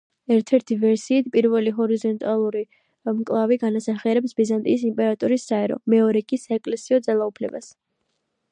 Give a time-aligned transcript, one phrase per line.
[0.35, 2.63] ერთ-ერთი ვერსიით, პირველი ჰორიზონტალური
[3.19, 7.71] მკლავი განასახიერებს ბიზანტიის იმპერატორის საერო, მეორე კი საეკლესიო ძალაუფლებას.